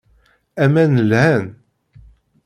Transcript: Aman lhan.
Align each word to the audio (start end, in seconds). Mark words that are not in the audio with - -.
Aman 0.63 0.93
lhan. 1.09 1.45